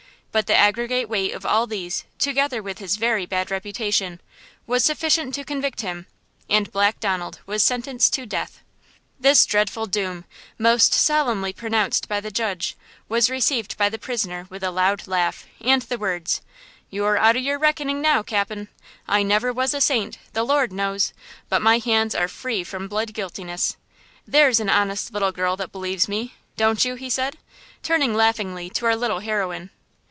[0.33, 4.21] But the aggregate weight of all these, together with his very bad reputation,
[4.65, 6.07] was sufficient to convict him,
[6.49, 8.61] and Black Donald was sentenced to death.
[9.19, 10.23] This dreadful doom,
[10.57, 12.77] most solemnly pronounced by the judge
[13.09, 16.39] was received by the prisoner with a loud laugh, and the words:
[16.89, 18.69] "You're out o' your reckoning now, cap'n!
[19.09, 21.11] I never was a saint, the Lord knows,
[21.49, 23.75] but my hands are free from blood guiltiness!
[24.25, 27.37] There's an honest little girl that believes me–don't you?" he said,
[27.83, 29.71] turning laughingly to our little heroine.